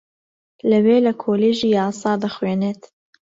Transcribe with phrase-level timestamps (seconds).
[0.69, 2.81] لەوێ لە کۆلێژی یاسا دەخوێنێت